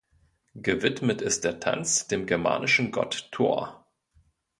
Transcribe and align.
Gewidmet 0.55 1.21
ist 1.21 1.43
der 1.43 1.59
Tanz 1.59 2.07
dem 2.07 2.25
germanischen 2.25 2.89
Gott 2.91 3.29
Thor. 3.31 3.85